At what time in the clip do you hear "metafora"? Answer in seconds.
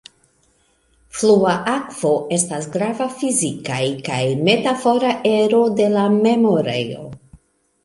4.49-5.15